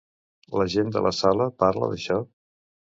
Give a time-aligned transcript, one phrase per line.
[0.59, 2.21] La gent de la sala parla d'això?